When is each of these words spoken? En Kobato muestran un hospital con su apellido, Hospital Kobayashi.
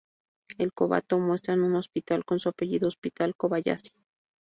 En 0.57 0.71
Kobato 0.71 1.19
muestran 1.19 1.61
un 1.61 1.75
hospital 1.75 2.25
con 2.25 2.39
su 2.39 2.49
apellido, 2.49 2.87
Hospital 2.87 3.35
Kobayashi. 3.37 3.91